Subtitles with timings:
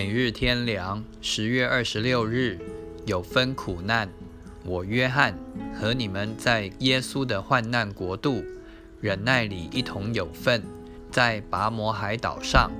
[0.00, 2.58] 每日天凉，十月二十六日
[3.04, 4.08] 有分苦难。
[4.64, 5.38] 我约翰
[5.78, 8.42] 和你们在耶稣的患难国度
[8.98, 10.62] 忍耐里一同有份，
[11.10, 12.70] 在拔摩海岛上。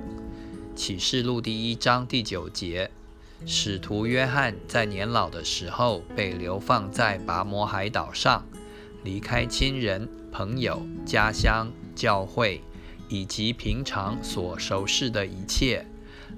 [0.75, 2.89] 启示录第一章第九节，
[3.45, 8.43] 使徒约翰在年老的时候被流放在拔摩海岛上，
[9.03, 12.63] 离开亲人、朋友、家乡、教会
[13.09, 15.85] 以及平常所熟识的一切。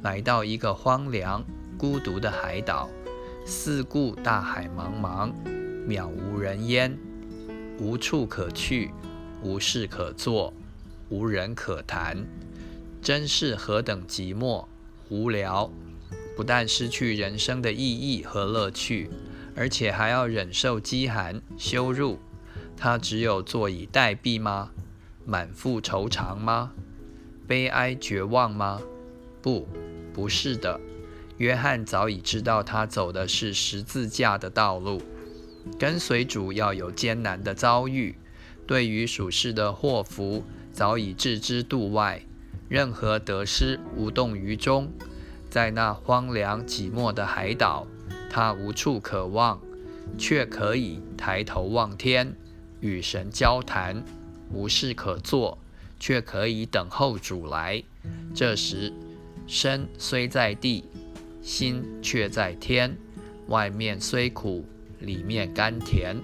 [0.01, 1.43] 来到一个荒凉、
[1.77, 2.89] 孤独的海岛，
[3.45, 5.31] 四顾大海茫茫，
[5.87, 6.97] 渺无人烟，
[7.79, 8.91] 无处可去，
[9.41, 10.53] 无事可做，
[11.09, 12.25] 无人可谈，
[13.01, 14.65] 真是何等寂寞、
[15.09, 15.69] 无聊！
[16.35, 19.09] 不但失去人生的意义和乐趣，
[19.55, 22.17] 而且还要忍受饥寒、羞辱。
[22.75, 24.71] 他只有坐以待毙吗？
[25.25, 26.71] 满腹愁肠吗？
[27.47, 28.81] 悲哀绝望吗？
[29.43, 29.67] 不。
[30.13, 30.79] 不是的，
[31.37, 35.01] 约翰早已知道他走的是十字架的道路，
[35.79, 38.15] 跟随主要有艰难的遭遇。
[38.67, 42.21] 对于属世的祸福，早已置之度外，
[42.69, 44.87] 任何得失无动于衷。
[45.49, 47.87] 在那荒凉寂寞的海岛，
[48.29, 49.59] 他无处可望，
[50.15, 52.35] 却可以抬头望天，
[52.81, 54.03] 与神交谈；
[54.51, 55.57] 无事可做，
[55.99, 57.81] 却可以等候主来。
[58.35, 58.93] 这时。
[59.47, 60.85] 身虽在地，
[61.41, 62.95] 心却在天。
[63.47, 64.65] 外面虽苦，
[64.99, 66.15] 里面甘甜。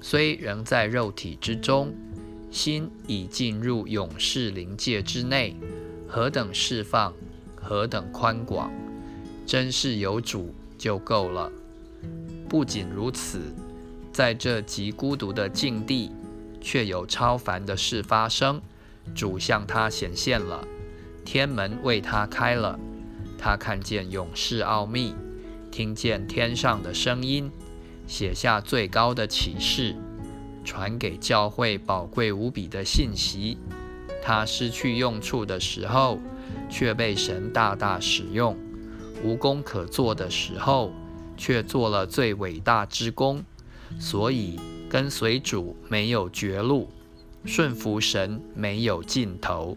[0.00, 1.94] 虽仍在肉体之中，
[2.50, 5.56] 心已进入永世灵界之内。
[6.06, 7.12] 何等释放，
[7.56, 8.70] 何等宽广！
[9.46, 11.50] 真是有主就够了。
[12.48, 13.40] 不仅如此，
[14.12, 16.10] 在这极孤独的境地，
[16.60, 18.60] 却有超凡的事发生。
[19.14, 20.66] 主向他显现了。
[21.34, 22.78] 天门为他开了，
[23.36, 25.16] 他看见永世奥秘，
[25.68, 27.50] 听见天上的声音，
[28.06, 29.96] 写下最高的启示，
[30.64, 33.58] 传给教会宝贵无比的信息。
[34.22, 36.20] 他失去用处的时候，
[36.70, 38.54] 却被神大大使用；
[39.24, 40.92] 无功可做的时候，
[41.36, 43.42] 却做了最伟大之功。
[43.98, 46.88] 所以跟随主没有绝路，
[47.44, 49.76] 顺服神没有尽头。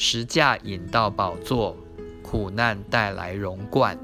[0.00, 1.76] 实价引到宝座，
[2.22, 3.98] 苦难带来荣冠。